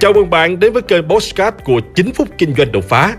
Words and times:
Chào 0.00 0.12
mừng 0.12 0.30
bạn 0.30 0.60
đến 0.60 0.72
với 0.72 0.82
kênh 0.82 1.08
Postcard 1.08 1.56
của 1.64 1.80
9 1.94 2.12
phút 2.12 2.28
kinh 2.38 2.54
doanh 2.54 2.72
đột 2.72 2.84
phá. 2.88 3.16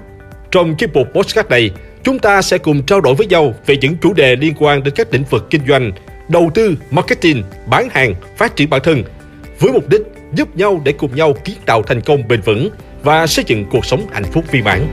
Trong 0.52 0.76
chiếc 0.76 0.94
mục 0.94 1.08
Postcard 1.14 1.50
này, 1.50 1.72
chúng 2.04 2.20
ta 2.20 2.42
sẽ 2.42 2.58
cùng 2.58 2.84
trao 2.84 3.02
đổi 3.02 3.16
với 3.16 3.28
nhau 3.28 3.54
về 3.66 3.78
những 3.78 3.98
chủ 4.02 4.14
đề 4.14 4.36
liên 4.36 4.54
quan 4.60 4.84
đến 4.84 4.94
các 4.98 5.14
lĩnh 5.14 5.24
vực 5.30 5.48
kinh 5.50 5.62
doanh, 5.68 5.92
đầu 6.30 6.52
tư, 6.54 6.76
marketing, 6.92 7.44
bán 7.68 7.90
hàng, 7.92 8.14
phát 8.38 8.56
triển 8.56 8.70
bản 8.70 8.82
thân, 8.84 9.04
với 9.60 9.72
mục 9.72 9.90
đích 9.90 10.02
giúp 10.34 10.56
nhau 10.56 10.82
để 10.84 10.92
cùng 10.92 11.16
nhau 11.16 11.34
kiến 11.44 11.56
tạo 11.66 11.84
thành 11.84 12.02
công 12.02 12.28
bền 12.28 12.42
vững 12.42 12.70
và 13.04 13.28
xây 13.28 13.46
dựng 13.48 13.66
cuộc 13.72 13.86
sống 13.86 14.06
hạnh 14.12 14.26
phúc 14.32 14.46
viên 14.52 14.64
mãn. 14.64 14.88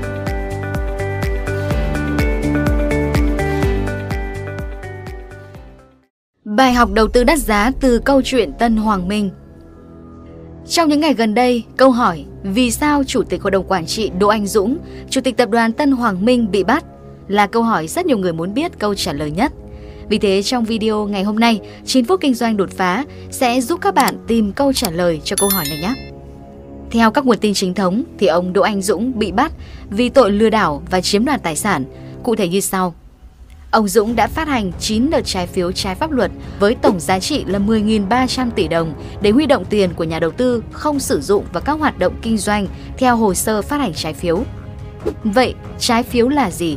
Bài 6.44 6.72
học 6.72 6.90
đầu 6.92 7.08
tư 7.08 7.24
đắt 7.24 7.38
giá 7.38 7.70
từ 7.80 7.98
câu 7.98 8.22
chuyện 8.22 8.52
Tân 8.58 8.76
Hoàng 8.76 9.08
Minh 9.08 9.30
trong 10.68 10.88
những 10.88 11.00
ngày 11.00 11.14
gần 11.14 11.34
đây, 11.34 11.64
câu 11.76 11.90
hỏi 11.90 12.24
vì 12.42 12.70
sao 12.70 13.04
Chủ 13.04 13.22
tịch 13.22 13.42
Hội 13.42 13.50
đồng 13.50 13.64
Quản 13.68 13.86
trị 13.86 14.10
Đỗ 14.18 14.28
Anh 14.28 14.46
Dũng, 14.46 14.78
Chủ 15.10 15.20
tịch 15.20 15.36
Tập 15.36 15.50
đoàn 15.50 15.72
Tân 15.72 15.92
Hoàng 15.92 16.24
Minh 16.24 16.50
bị 16.50 16.64
bắt 16.64 16.84
là 17.28 17.46
câu 17.46 17.62
hỏi 17.62 17.88
rất 17.88 18.06
nhiều 18.06 18.18
người 18.18 18.32
muốn 18.32 18.54
biết 18.54 18.78
câu 18.78 18.94
trả 18.94 19.12
lời 19.12 19.30
nhất. 19.30 19.52
Vì 20.08 20.18
thế 20.18 20.42
trong 20.42 20.64
video 20.64 21.06
ngày 21.06 21.22
hôm 21.22 21.38
nay, 21.38 21.60
9 21.84 22.04
phút 22.04 22.20
kinh 22.20 22.34
doanh 22.34 22.56
đột 22.56 22.70
phá 22.70 23.04
sẽ 23.30 23.60
giúp 23.60 23.80
các 23.80 23.94
bạn 23.94 24.14
tìm 24.26 24.52
câu 24.52 24.72
trả 24.72 24.90
lời 24.90 25.20
cho 25.24 25.36
câu 25.36 25.48
hỏi 25.48 25.64
này 25.68 25.78
nhé. 25.78 25.94
Theo 26.90 27.10
các 27.10 27.26
nguồn 27.26 27.38
tin 27.38 27.54
chính 27.54 27.74
thống 27.74 28.02
thì 28.18 28.26
ông 28.26 28.52
Đỗ 28.52 28.62
Anh 28.62 28.82
Dũng 28.82 29.18
bị 29.18 29.32
bắt 29.32 29.52
vì 29.90 30.08
tội 30.08 30.30
lừa 30.30 30.50
đảo 30.50 30.82
và 30.90 31.00
chiếm 31.00 31.24
đoạt 31.24 31.42
tài 31.42 31.56
sản, 31.56 31.84
cụ 32.22 32.36
thể 32.36 32.48
như 32.48 32.60
sau. 32.60 32.94
Ông 33.76 33.88
Dũng 33.88 34.16
đã 34.16 34.26
phát 34.26 34.48
hành 34.48 34.72
9 34.78 35.10
đợt 35.10 35.20
trái 35.24 35.46
phiếu 35.46 35.72
trái 35.72 35.94
pháp 35.94 36.10
luật 36.10 36.30
với 36.60 36.74
tổng 36.74 37.00
giá 37.00 37.18
trị 37.18 37.44
là 37.46 37.58
10.300 37.58 38.50
tỷ 38.50 38.68
đồng 38.68 38.94
để 39.20 39.30
huy 39.30 39.46
động 39.46 39.64
tiền 39.64 39.94
của 39.94 40.04
nhà 40.04 40.20
đầu 40.20 40.30
tư 40.30 40.64
không 40.72 41.00
sử 41.00 41.20
dụng 41.20 41.44
vào 41.52 41.62
các 41.62 41.72
hoạt 41.72 41.98
động 41.98 42.14
kinh 42.22 42.38
doanh 42.38 42.66
theo 42.98 43.16
hồ 43.16 43.34
sơ 43.34 43.62
phát 43.62 43.80
hành 43.80 43.94
trái 43.94 44.12
phiếu. 44.14 44.42
Vậy, 45.24 45.54
trái 45.78 46.02
phiếu 46.02 46.28
là 46.28 46.50
gì? 46.50 46.76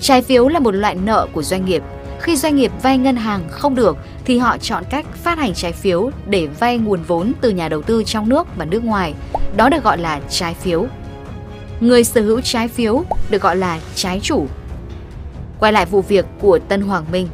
Trái 0.00 0.22
phiếu 0.22 0.48
là 0.48 0.58
một 0.58 0.74
loại 0.74 0.94
nợ 0.94 1.26
của 1.32 1.42
doanh 1.42 1.64
nghiệp. 1.64 1.82
Khi 2.20 2.36
doanh 2.36 2.56
nghiệp 2.56 2.72
vay 2.82 2.98
ngân 2.98 3.16
hàng 3.16 3.48
không 3.50 3.74
được 3.74 3.96
thì 4.24 4.38
họ 4.38 4.58
chọn 4.58 4.84
cách 4.90 5.06
phát 5.14 5.38
hành 5.38 5.54
trái 5.54 5.72
phiếu 5.72 6.10
để 6.26 6.46
vay 6.46 6.78
nguồn 6.78 7.02
vốn 7.02 7.32
từ 7.40 7.50
nhà 7.50 7.68
đầu 7.68 7.82
tư 7.82 8.02
trong 8.06 8.28
nước 8.28 8.46
và 8.56 8.64
nước 8.64 8.84
ngoài. 8.84 9.14
Đó 9.56 9.68
được 9.68 9.84
gọi 9.84 9.98
là 9.98 10.20
trái 10.30 10.54
phiếu. 10.54 10.86
Người 11.80 12.04
sở 12.04 12.20
hữu 12.20 12.40
trái 12.40 12.68
phiếu 12.68 13.04
được 13.30 13.42
gọi 13.42 13.56
là 13.56 13.80
trái 13.94 14.20
chủ 14.22 14.46
Quay 15.60 15.72
lại 15.72 15.86
vụ 15.86 16.00
việc 16.02 16.26
của 16.40 16.58
Tân 16.68 16.80
Hoàng 16.80 17.04
Minh. 17.12 17.28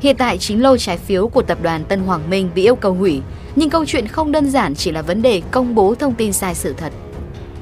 Hiện 0.00 0.16
tại 0.16 0.38
chính 0.38 0.62
lô 0.62 0.76
trái 0.76 0.98
phiếu 0.98 1.28
của 1.28 1.42
tập 1.42 1.58
đoàn 1.62 1.84
Tân 1.84 2.00
Hoàng 2.00 2.30
Minh 2.30 2.50
bị 2.54 2.62
yêu 2.62 2.76
cầu 2.76 2.94
hủy, 2.94 3.20
nhưng 3.56 3.70
câu 3.70 3.84
chuyện 3.84 4.06
không 4.06 4.32
đơn 4.32 4.50
giản 4.50 4.74
chỉ 4.74 4.90
là 4.90 5.02
vấn 5.02 5.22
đề 5.22 5.42
công 5.50 5.74
bố 5.74 5.94
thông 5.94 6.14
tin 6.14 6.32
sai 6.32 6.54
sự 6.54 6.74
thật. 6.76 6.92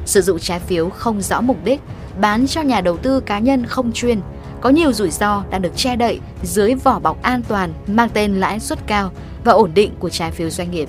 Sử 0.06 0.20
dụng 0.20 0.38
trái 0.38 0.60
phiếu 0.60 0.88
không 0.88 1.20
rõ 1.20 1.40
mục 1.40 1.56
đích, 1.64 1.80
bán 2.20 2.46
cho 2.46 2.62
nhà 2.62 2.80
đầu 2.80 2.96
tư 2.96 3.20
cá 3.20 3.38
nhân 3.38 3.66
không 3.66 3.92
chuyên, 3.92 4.20
có 4.60 4.70
nhiều 4.70 4.92
rủi 4.92 5.10
ro 5.10 5.44
đang 5.50 5.62
được 5.62 5.76
che 5.76 5.96
đậy 5.96 6.20
dưới 6.42 6.74
vỏ 6.74 6.98
bọc 6.98 7.22
an 7.22 7.42
toàn 7.48 7.72
mang 7.86 8.08
tên 8.08 8.40
lãi 8.40 8.60
suất 8.60 8.86
cao 8.86 9.10
và 9.44 9.52
ổn 9.52 9.70
định 9.74 9.92
của 9.98 10.08
trái 10.08 10.30
phiếu 10.30 10.50
doanh 10.50 10.70
nghiệp. 10.70 10.88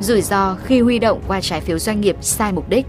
Rủi 0.00 0.22
ro 0.22 0.56
khi 0.64 0.80
huy 0.80 0.98
động 0.98 1.20
qua 1.28 1.40
trái 1.40 1.60
phiếu 1.60 1.78
doanh 1.78 2.00
nghiệp 2.00 2.16
sai 2.20 2.52
mục 2.52 2.68
đích. 2.68 2.86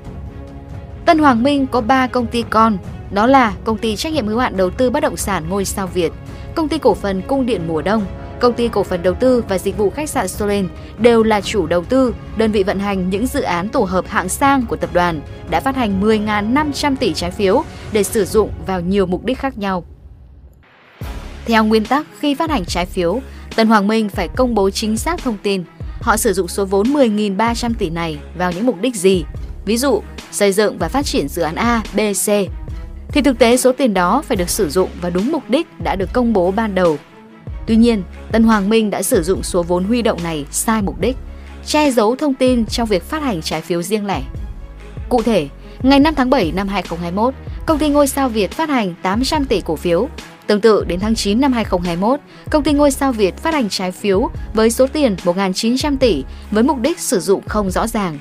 Tân 1.05 1.19
Hoàng 1.19 1.43
Minh 1.43 1.67
có 1.67 1.81
3 1.81 2.07
công 2.07 2.27
ty 2.27 2.43
con 2.49 2.77
đó 3.11 3.27
là 3.27 3.53
công 3.63 3.77
ty 3.77 3.95
trách 3.95 4.13
nhiệm 4.13 4.27
hữu 4.27 4.39
hạn 4.39 4.57
đầu 4.57 4.69
tư 4.69 4.89
bất 4.89 4.99
động 4.99 5.17
sản 5.17 5.49
ngôi 5.49 5.65
sao 5.65 5.87
Việt, 5.87 6.11
công 6.55 6.69
ty 6.69 6.77
cổ 6.77 6.93
phần 6.93 7.21
cung 7.21 7.45
điện 7.45 7.61
mùa 7.67 7.81
đông, 7.81 8.05
công 8.39 8.53
ty 8.53 8.67
cổ 8.67 8.83
phần 8.83 9.03
đầu 9.03 9.13
tư 9.13 9.43
và 9.49 9.57
dịch 9.57 9.77
vụ 9.77 9.89
khách 9.89 10.09
sạn 10.09 10.27
Solen 10.27 10.67
đều 10.99 11.23
là 11.23 11.41
chủ 11.41 11.67
đầu 11.67 11.83
tư, 11.83 12.15
đơn 12.37 12.51
vị 12.51 12.63
vận 12.63 12.79
hành 12.79 13.09
những 13.09 13.27
dự 13.27 13.41
án 13.41 13.69
tổ 13.69 13.83
hợp 13.83 14.05
hạng 14.07 14.29
sang 14.29 14.65
của 14.65 14.75
tập 14.75 14.89
đoàn 14.93 15.21
đã 15.49 15.59
phát 15.59 15.75
hành 15.75 16.01
10.500 16.01 16.95
tỷ 16.95 17.13
trái 17.13 17.31
phiếu 17.31 17.63
để 17.91 18.03
sử 18.03 18.25
dụng 18.25 18.49
vào 18.67 18.81
nhiều 18.81 19.05
mục 19.05 19.25
đích 19.25 19.39
khác 19.39 19.57
nhau. 19.57 19.83
Theo 21.45 21.63
nguyên 21.63 21.85
tắc, 21.85 22.07
khi 22.19 22.35
phát 22.35 22.49
hành 22.49 22.65
trái 22.65 22.85
phiếu, 22.85 23.21
Tân 23.55 23.67
Hoàng 23.67 23.88
Minh 23.88 24.09
phải 24.09 24.27
công 24.27 24.55
bố 24.55 24.69
chính 24.69 24.97
xác 24.97 25.23
thông 25.23 25.38
tin. 25.44 25.63
Họ 26.01 26.17
sử 26.17 26.33
dụng 26.33 26.47
số 26.47 26.65
vốn 26.65 26.94
10.300 26.94 27.71
tỷ 27.79 27.89
này 27.89 28.17
vào 28.38 28.51
những 28.51 28.65
mục 28.65 28.81
đích 28.81 28.95
gì? 28.95 29.23
Ví 29.65 29.77
dụ, 29.77 30.01
xây 30.31 30.51
dựng 30.51 30.77
và 30.77 30.88
phát 30.88 31.05
triển 31.05 31.27
dự 31.27 31.41
án 31.41 31.55
A, 31.55 31.81
B, 31.94 31.99
C 32.25 32.29
thì 33.15 33.21
thực 33.21 33.39
tế 33.39 33.57
số 33.57 33.71
tiền 33.71 33.93
đó 33.93 34.21
phải 34.27 34.37
được 34.37 34.49
sử 34.49 34.69
dụng 34.69 34.89
và 35.01 35.09
đúng 35.09 35.31
mục 35.31 35.43
đích 35.49 35.67
đã 35.83 35.95
được 35.95 36.13
công 36.13 36.33
bố 36.33 36.51
ban 36.51 36.75
đầu. 36.75 36.97
Tuy 37.67 37.75
nhiên, 37.75 38.03
Tân 38.31 38.43
Hoàng 38.43 38.69
Minh 38.69 38.89
đã 38.89 39.03
sử 39.03 39.23
dụng 39.23 39.43
số 39.43 39.63
vốn 39.63 39.83
huy 39.83 40.01
động 40.01 40.23
này 40.23 40.45
sai 40.51 40.81
mục 40.81 40.99
đích, 40.99 41.17
che 41.65 41.91
giấu 41.91 42.15
thông 42.15 42.33
tin 42.33 42.65
trong 42.65 42.87
việc 42.87 43.03
phát 43.03 43.21
hành 43.21 43.41
trái 43.41 43.61
phiếu 43.61 43.81
riêng 43.81 44.05
lẻ. 44.05 44.21
Cụ 45.09 45.21
thể, 45.21 45.47
ngày 45.83 45.99
5 45.99 46.15
tháng 46.15 46.29
7 46.29 46.51
năm 46.51 46.67
2021, 46.67 47.33
công 47.65 47.79
ty 47.79 47.89
ngôi 47.89 48.07
sao 48.07 48.29
Việt 48.29 48.51
phát 48.51 48.69
hành 48.69 48.93
800 49.01 49.45
tỷ 49.45 49.61
cổ 49.61 49.75
phiếu. 49.75 50.07
Tương 50.47 50.61
tự 50.61 50.85
đến 50.87 50.99
tháng 50.99 51.15
9 51.15 51.41
năm 51.41 51.53
2021, 51.53 52.19
công 52.49 52.63
ty 52.63 52.73
ngôi 52.73 52.91
sao 52.91 53.11
Việt 53.11 53.37
phát 53.37 53.53
hành 53.53 53.69
trái 53.69 53.91
phiếu 53.91 54.29
với 54.53 54.71
số 54.71 54.87
tiền 54.87 55.15
1.900 55.23 55.97
tỷ 55.97 56.23
với 56.51 56.63
mục 56.63 56.79
đích 56.81 56.99
sử 56.99 57.19
dụng 57.19 57.41
không 57.47 57.71
rõ 57.71 57.87
ràng. 57.87 58.19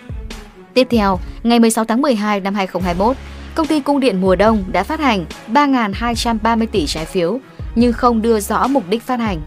Tiếp 0.74 0.86
theo, 0.90 1.18
ngày 1.42 1.60
16 1.60 1.84
tháng 1.84 2.02
12 2.02 2.40
năm 2.40 2.54
2021, 2.54 3.16
công 3.54 3.66
ty 3.66 3.80
cung 3.80 4.00
điện 4.00 4.20
mùa 4.20 4.36
đông 4.36 4.64
đã 4.72 4.82
phát 4.82 5.00
hành 5.00 5.26
3.230 5.48 6.66
tỷ 6.66 6.86
trái 6.86 7.04
phiếu 7.04 7.38
nhưng 7.74 7.92
không 7.92 8.22
đưa 8.22 8.40
rõ 8.40 8.66
mục 8.66 8.84
đích 8.88 9.02
phát 9.02 9.20
hành. 9.20 9.40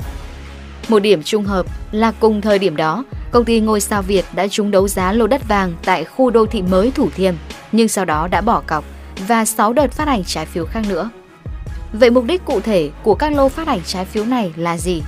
Một 0.88 1.00
điểm 1.00 1.23
trung 1.23 1.45
hợp 1.45 1.66
là 1.91 2.12
cùng 2.19 2.41
thời 2.41 2.59
điểm 2.59 2.75
đó, 2.75 3.03
công 3.31 3.45
ty 3.45 3.59
ngôi 3.59 3.81
sao 3.81 4.01
Việt 4.01 4.25
đã 4.35 4.47
trúng 4.47 4.72
đấu 4.72 4.88
giá 4.88 5.13
lô 5.13 5.28
đất 5.28 5.47
vàng 5.47 5.73
tại 5.85 6.03
khu 6.03 6.29
đô 6.29 6.45
thị 6.45 6.62
mới 6.62 6.91
Thủ 6.91 7.09
Thiêm 7.16 7.35
nhưng 7.72 7.88
sau 7.88 8.06
đó 8.06 8.28
đã 8.31 8.41
bỏ 8.41 8.62
cọc 8.68 8.84
và 9.28 9.45
6 9.45 9.73
đợt 9.73 9.91
phát 9.91 10.07
hành 10.07 10.24
trái 10.24 10.45
phiếu 10.45 10.66
khác 10.66 10.81
nữa. 10.89 11.09
Vậy 11.94 12.09
mục 12.09 12.25
đích 12.25 12.45
cụ 12.45 12.59
thể 12.59 12.89
của 13.03 13.16
các 13.16 13.34
lô 13.34 13.50
phát 13.50 13.68
hành 13.68 13.81
trái 13.85 14.06
phiếu 14.06 14.25
này 14.25 14.53
là 14.56 14.78
gì? 14.78 15.01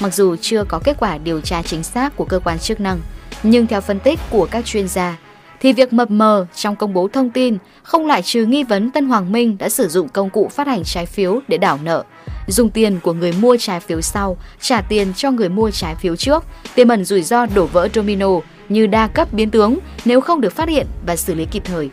Mặc 0.00 0.14
dù 0.14 0.36
chưa 0.40 0.64
có 0.64 0.80
kết 0.84 0.96
quả 1.00 1.18
điều 1.18 1.40
tra 1.40 1.62
chính 1.62 1.82
xác 1.82 2.16
của 2.16 2.24
cơ 2.24 2.38
quan 2.44 2.58
chức 2.58 2.80
năng, 2.80 3.00
nhưng 3.42 3.66
theo 3.66 3.80
phân 3.80 4.00
tích 4.00 4.20
của 4.30 4.46
các 4.50 4.64
chuyên 4.64 4.88
gia, 4.88 5.16
thì 5.62 5.72
việc 5.72 5.92
mập 5.92 6.10
mờ 6.10 6.46
trong 6.54 6.76
công 6.76 6.94
bố 6.94 7.08
thông 7.08 7.30
tin 7.30 7.58
không 7.82 8.06
loại 8.06 8.22
trừ 8.22 8.46
nghi 8.46 8.64
vấn 8.64 8.90
Tân 8.90 9.08
Hoàng 9.08 9.32
Minh 9.32 9.58
đã 9.58 9.68
sử 9.68 9.88
dụng 9.88 10.08
công 10.08 10.30
cụ 10.30 10.48
phát 10.48 10.66
hành 10.66 10.82
trái 10.84 11.06
phiếu 11.06 11.40
để 11.48 11.58
đảo 11.58 11.78
nợ, 11.82 12.04
dùng 12.46 12.70
tiền 12.70 13.00
của 13.02 13.12
người 13.12 13.32
mua 13.32 13.56
trái 13.60 13.80
phiếu 13.80 14.00
sau 14.00 14.36
trả 14.60 14.80
tiền 14.80 15.12
cho 15.16 15.30
người 15.30 15.48
mua 15.48 15.70
trái 15.70 15.94
phiếu 15.94 16.16
trước, 16.16 16.44
tiềm 16.74 16.88
ẩn 16.88 17.04
rủi 17.04 17.22
ro 17.22 17.46
đổ 17.46 17.66
vỡ 17.66 17.88
domino 17.94 18.28
như 18.68 18.86
đa 18.86 19.06
cấp 19.06 19.32
biến 19.32 19.50
tướng 19.50 19.78
nếu 20.04 20.20
không 20.20 20.40
được 20.40 20.52
phát 20.52 20.68
hiện 20.68 20.86
và 21.06 21.16
xử 21.16 21.34
lý 21.34 21.44
kịp 21.44 21.62
thời. 21.64 21.90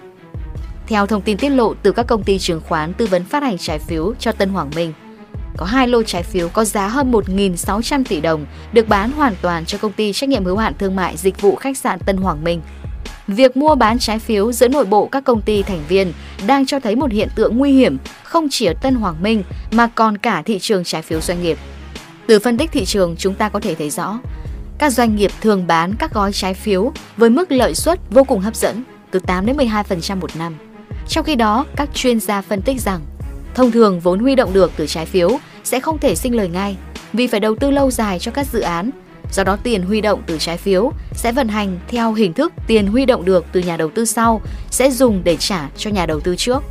Theo 0.88 1.06
thông 1.06 1.22
tin 1.22 1.38
tiết 1.38 1.50
lộ 1.50 1.74
từ 1.74 1.92
các 1.92 2.08
công 2.08 2.24
ty 2.24 2.40
chứng 2.40 2.62
khoán 2.68 2.94
tư 2.94 3.06
vấn 3.06 3.24
phát 3.26 3.44
hành 3.44 3.58
trái 3.58 3.80
phiếu 3.80 4.14
cho 4.20 4.32
Tân 4.32 4.50
Hoàng 4.50 4.72
Minh, 4.76 4.94
có 5.58 5.66
hai 5.66 5.88
lô 5.88 6.04
trái 6.04 6.24
phiếu 6.24 6.50
có 6.50 6.66
giá 6.66 6.88
hơn 6.88 7.12
1.600 7.12 8.04
tỷ 8.10 8.22
đồng 8.22 8.46
được 8.74 8.88
bán 8.88 9.12
hoàn 9.12 9.36
toàn 9.42 9.66
cho 9.66 9.78
công 9.78 9.92
ty 9.92 10.14
trách 10.14 10.30
nhiệm 10.30 10.46
hữu 10.46 10.58
hạn 10.58 10.74
thương 10.80 10.96
mại 10.96 11.18
dịch 11.18 11.42
vụ 11.42 11.56
khách 11.56 11.78
sạn 11.78 12.00
Tân 12.00 12.18
Hoàng 12.18 12.44
Minh 12.44 12.62
việc 13.30 13.58
mua 13.58 13.76
bán 13.76 14.00
trái 14.00 14.20
phiếu 14.20 14.52
giữa 14.52 14.68
nội 14.68 14.86
bộ 14.86 15.06
các 15.06 15.24
công 15.24 15.42
ty 15.42 15.64
thành 15.64 15.84
viên 15.88 16.14
đang 16.48 16.66
cho 16.66 16.80
thấy 16.80 16.96
một 16.96 17.12
hiện 17.12 17.30
tượng 17.36 17.58
nguy 17.58 17.72
hiểm 17.72 17.98
không 18.24 18.48
chỉ 18.52 18.66
ở 18.66 18.74
Tân 18.82 18.96
Hoàng 18.96 19.24
Minh 19.24 19.44
mà 19.72 19.88
còn 19.88 20.18
cả 20.18 20.42
thị 20.42 20.60
trường 20.60 20.84
trái 20.84 21.02
phiếu 21.02 21.22
doanh 21.22 21.44
nghiệp. 21.44 21.58
Từ 22.28 22.40
phân 22.40 22.58
tích 22.58 22.72
thị 22.72 22.86
trường 22.86 23.16
chúng 23.18 23.34
ta 23.34 23.50
có 23.50 23.60
thể 23.60 23.76
thấy 23.76 23.90
rõ, 23.90 24.20
các 24.78 24.94
doanh 24.94 25.16
nghiệp 25.16 25.32
thường 25.42 25.68
bán 25.68 25.94
các 26.00 26.14
gói 26.14 26.34
trái 26.34 26.54
phiếu 26.54 26.92
với 27.18 27.30
mức 27.30 27.52
lợi 27.52 27.76
suất 27.76 28.00
vô 28.10 28.24
cùng 28.24 28.40
hấp 28.40 28.56
dẫn, 28.56 28.84
từ 29.12 29.20
8 29.20 29.46
đến 29.46 29.58
12% 29.58 30.20
một 30.20 30.36
năm. 30.36 30.56
Trong 31.08 31.26
khi 31.26 31.36
đó, 31.36 31.66
các 31.76 31.90
chuyên 31.94 32.20
gia 32.20 32.42
phân 32.42 32.62
tích 32.62 32.82
rằng, 32.82 33.02
thông 33.56 33.72
thường 33.72 34.00
vốn 34.00 34.20
huy 34.20 34.36
động 34.36 34.54
được 34.54 34.72
từ 34.76 34.88
trái 34.88 35.06
phiếu 35.06 35.40
sẽ 35.64 35.80
không 35.80 35.98
thể 35.98 36.16
sinh 36.16 36.36
lời 36.36 36.48
ngay 36.48 36.78
vì 37.14 37.28
phải 37.28 37.40
đầu 37.40 37.56
tư 37.56 37.72
lâu 37.72 37.92
dài 37.92 38.20
cho 38.20 38.32
các 38.32 38.48
dự 38.48 38.60
án 38.60 38.90
Do 39.32 39.44
đó 39.44 39.58
tiền 39.64 39.84
huy 39.84 40.02
động 40.02 40.22
từ 40.26 40.38
trái 40.38 40.58
phiếu 40.58 40.92
sẽ 41.14 41.32
vận 41.32 41.48
hành 41.48 41.80
theo 41.88 42.14
hình 42.14 42.34
thức 42.34 42.54
tiền 42.68 42.88
huy 42.88 43.06
động 43.06 43.26
được 43.26 43.46
từ 43.52 43.60
nhà 43.60 43.78
đầu 43.78 43.90
tư 43.96 44.06
sau 44.06 44.42
sẽ 44.72 44.92
dùng 44.92 45.22
để 45.24 45.38
trả 45.38 45.70
cho 45.78 45.90
nhà 45.90 46.06
đầu 46.06 46.20
tư 46.20 46.36
trước. 46.36 46.64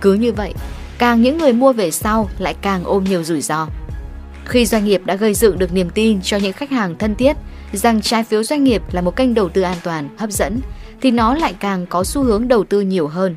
Cứ 0.00 0.14
như 0.14 0.32
vậy, 0.32 0.54
càng 0.98 1.22
những 1.22 1.38
người 1.38 1.52
mua 1.52 1.72
về 1.72 1.90
sau 1.90 2.28
lại 2.38 2.54
càng 2.62 2.84
ôm 2.84 3.04
nhiều 3.04 3.22
rủi 3.22 3.40
ro. 3.40 3.66
Khi 4.44 4.66
doanh 4.66 4.84
nghiệp 4.84 5.02
đã 5.04 5.14
gây 5.14 5.34
dựng 5.34 5.58
được 5.58 5.72
niềm 5.72 5.90
tin 5.90 6.20
cho 6.22 6.36
những 6.36 6.52
khách 6.52 6.70
hàng 6.70 6.98
thân 6.98 7.14
thiết 7.14 7.36
rằng 7.72 8.02
trái 8.02 8.24
phiếu 8.24 8.42
doanh 8.42 8.64
nghiệp 8.64 8.82
là 8.92 9.00
một 9.00 9.16
kênh 9.16 9.34
đầu 9.34 9.48
tư 9.48 9.62
an 9.62 9.76
toàn, 9.82 10.08
hấp 10.18 10.30
dẫn, 10.30 10.60
thì 11.00 11.10
nó 11.10 11.34
lại 11.34 11.54
càng 11.60 11.86
có 11.86 12.04
xu 12.04 12.22
hướng 12.22 12.48
đầu 12.48 12.64
tư 12.64 12.80
nhiều 12.80 13.08
hơn. 13.08 13.36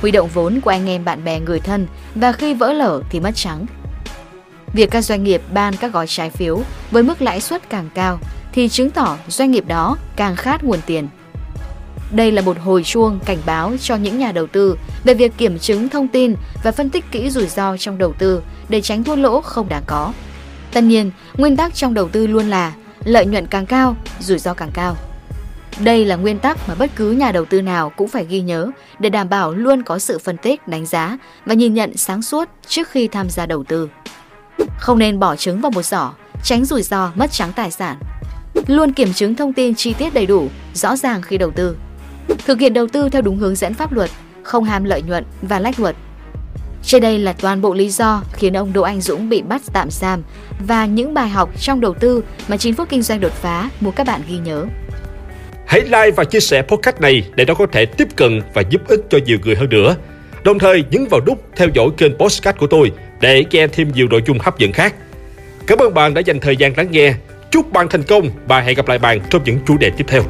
Huy 0.00 0.10
động 0.10 0.28
vốn 0.34 0.60
của 0.60 0.70
anh 0.70 0.88
em 0.88 1.04
bạn 1.04 1.24
bè 1.24 1.40
người 1.40 1.60
thân 1.60 1.86
và 2.14 2.32
khi 2.32 2.54
vỡ 2.54 2.72
lở 2.72 3.02
thì 3.10 3.20
mất 3.20 3.30
trắng. 3.34 3.66
Việc 4.76 4.90
các 4.90 5.04
doanh 5.04 5.24
nghiệp 5.24 5.42
ban 5.52 5.76
các 5.76 5.92
gói 5.92 6.06
trái 6.06 6.30
phiếu 6.30 6.60
với 6.90 7.02
mức 7.02 7.22
lãi 7.22 7.40
suất 7.40 7.70
càng 7.70 7.88
cao 7.94 8.18
thì 8.52 8.68
chứng 8.68 8.90
tỏ 8.90 9.16
doanh 9.28 9.50
nghiệp 9.50 9.64
đó 9.66 9.96
càng 10.16 10.36
khát 10.36 10.64
nguồn 10.64 10.80
tiền. 10.86 11.08
Đây 12.12 12.32
là 12.32 12.42
một 12.42 12.58
hồi 12.58 12.82
chuông 12.82 13.18
cảnh 13.24 13.38
báo 13.46 13.72
cho 13.80 13.96
những 13.96 14.18
nhà 14.18 14.32
đầu 14.32 14.46
tư 14.46 14.78
về 15.04 15.14
việc 15.14 15.32
kiểm 15.38 15.58
chứng 15.58 15.88
thông 15.88 16.08
tin 16.08 16.34
và 16.62 16.72
phân 16.72 16.90
tích 16.90 17.04
kỹ 17.10 17.30
rủi 17.30 17.46
ro 17.46 17.76
trong 17.76 17.98
đầu 17.98 18.12
tư 18.12 18.42
để 18.68 18.80
tránh 18.80 19.04
thua 19.04 19.16
lỗ 19.16 19.40
không 19.40 19.68
đáng 19.68 19.82
có. 19.86 20.12
Tất 20.72 20.80
nhiên, 20.80 21.10
nguyên 21.36 21.56
tắc 21.56 21.74
trong 21.74 21.94
đầu 21.94 22.08
tư 22.08 22.26
luôn 22.26 22.50
là 22.50 22.72
lợi 23.04 23.26
nhuận 23.26 23.46
càng 23.46 23.66
cao, 23.66 23.96
rủi 24.20 24.38
ro 24.38 24.54
càng 24.54 24.70
cao. 24.74 24.96
Đây 25.80 26.04
là 26.04 26.16
nguyên 26.16 26.38
tắc 26.38 26.68
mà 26.68 26.74
bất 26.74 26.90
cứ 26.96 27.10
nhà 27.10 27.32
đầu 27.32 27.44
tư 27.44 27.62
nào 27.62 27.90
cũng 27.90 28.08
phải 28.08 28.26
ghi 28.28 28.40
nhớ 28.40 28.70
để 28.98 29.10
đảm 29.10 29.28
bảo 29.28 29.54
luôn 29.54 29.82
có 29.82 29.98
sự 29.98 30.18
phân 30.18 30.36
tích, 30.36 30.68
đánh 30.68 30.86
giá 30.86 31.18
và 31.46 31.54
nhìn 31.54 31.74
nhận 31.74 31.96
sáng 31.96 32.22
suốt 32.22 32.48
trước 32.66 32.88
khi 32.88 33.08
tham 33.08 33.30
gia 33.30 33.46
đầu 33.46 33.64
tư. 33.64 33.88
Không 34.78 34.98
nên 34.98 35.18
bỏ 35.18 35.36
trứng 35.36 35.60
vào 35.60 35.70
một 35.70 35.84
giỏ, 35.84 36.12
tránh 36.42 36.64
rủi 36.64 36.82
ro 36.82 37.12
mất 37.14 37.32
trắng 37.32 37.52
tài 37.56 37.70
sản. 37.70 37.96
Luôn 38.66 38.92
kiểm 38.92 39.12
chứng 39.12 39.34
thông 39.34 39.52
tin 39.52 39.74
chi 39.74 39.92
tiết 39.92 40.14
đầy 40.14 40.26
đủ, 40.26 40.48
rõ 40.74 40.96
ràng 40.96 41.22
khi 41.22 41.38
đầu 41.38 41.50
tư. 41.50 41.76
Thực 42.46 42.60
hiện 42.60 42.72
đầu 42.72 42.86
tư 42.86 43.08
theo 43.08 43.22
đúng 43.22 43.36
hướng 43.36 43.54
dẫn 43.54 43.74
pháp 43.74 43.92
luật, 43.92 44.10
không 44.42 44.64
ham 44.64 44.84
lợi 44.84 45.02
nhuận 45.02 45.24
và 45.42 45.58
lách 45.58 45.80
luật. 45.80 45.96
Trên 46.82 47.02
đây 47.02 47.18
là 47.18 47.32
toàn 47.32 47.60
bộ 47.60 47.74
lý 47.74 47.88
do 47.88 48.22
khiến 48.32 48.56
ông 48.56 48.72
Đỗ 48.72 48.82
Anh 48.82 49.00
Dũng 49.00 49.28
bị 49.28 49.42
bắt 49.42 49.62
tạm 49.72 49.90
giam 49.90 50.22
và 50.66 50.86
những 50.86 51.14
bài 51.14 51.28
học 51.28 51.50
trong 51.60 51.80
đầu 51.80 51.94
tư 51.94 52.24
mà 52.48 52.56
9 52.56 52.74
phút 52.74 52.88
kinh 52.88 53.02
doanh 53.02 53.20
đột 53.20 53.32
phá 53.32 53.70
muốn 53.80 53.92
các 53.92 54.06
bạn 54.06 54.20
ghi 54.28 54.38
nhớ. 54.38 54.64
Hãy 55.66 55.80
like 55.80 56.10
và 56.10 56.24
chia 56.24 56.40
sẻ 56.40 56.62
podcast 56.62 57.00
này 57.00 57.28
để 57.34 57.44
nó 57.44 57.54
có 57.54 57.66
thể 57.72 57.86
tiếp 57.86 58.08
cận 58.16 58.42
và 58.54 58.62
giúp 58.70 58.88
ích 58.88 59.00
cho 59.10 59.18
nhiều 59.26 59.38
người 59.44 59.56
hơn 59.56 59.68
nữa. 59.68 59.96
Đồng 60.44 60.58
thời 60.58 60.84
nhấn 60.90 61.06
vào 61.10 61.20
nút 61.26 61.44
theo 61.56 61.68
dõi 61.74 61.86
kênh 61.96 62.18
podcast 62.18 62.56
của 62.56 62.66
tôi 62.66 62.92
để 63.20 63.44
nghe 63.50 63.66
thêm 63.66 63.92
nhiều 63.94 64.08
nội 64.10 64.22
dung 64.26 64.38
hấp 64.38 64.58
dẫn 64.58 64.72
khác. 64.72 64.94
Cảm 65.66 65.78
ơn 65.78 65.94
bạn 65.94 66.14
đã 66.14 66.20
dành 66.20 66.40
thời 66.40 66.56
gian 66.56 66.72
lắng 66.76 66.90
nghe. 66.90 67.14
Chúc 67.50 67.72
bạn 67.72 67.88
thành 67.88 68.02
công 68.02 68.30
và 68.46 68.60
hẹn 68.60 68.76
gặp 68.76 68.88
lại 68.88 68.98
bạn 68.98 69.20
trong 69.30 69.44
những 69.44 69.58
chủ 69.66 69.78
đề 69.78 69.90
tiếp 69.90 70.04
theo. 70.08 70.22